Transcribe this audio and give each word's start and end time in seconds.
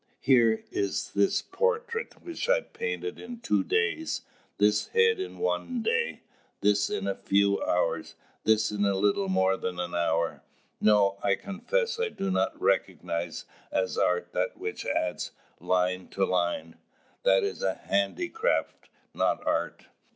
Here 0.19 0.63
is 0.71 1.11
this 1.13 1.43
portrait 1.43 2.23
which 2.23 2.49
I 2.49 2.61
painted 2.61 3.19
in 3.19 3.39
two 3.39 3.63
days, 3.63 4.21
this 4.57 4.87
head 4.87 5.19
in 5.19 5.37
one 5.37 5.83
day, 5.83 6.21
this 6.61 6.89
in 6.89 7.05
a 7.05 7.13
few 7.13 7.61
hours, 7.61 8.15
this 8.43 8.71
in 8.71 8.81
little 8.81 9.29
more 9.29 9.57
than 9.57 9.79
an 9.79 9.93
hour. 9.93 10.41
No, 10.81 11.19
I 11.21 11.35
confess 11.35 11.99
I 11.99 12.09
do 12.09 12.31
not 12.31 12.59
recognise 12.59 13.45
as 13.71 13.95
art 13.95 14.33
that 14.33 14.57
which 14.57 14.87
adds 14.87 15.33
line 15.59 16.07
to 16.13 16.25
line; 16.25 16.77
that 17.21 17.43
is 17.43 17.61
a 17.61 17.75
handicraft, 17.75 18.89
not 19.13 19.45
art." 19.45 19.85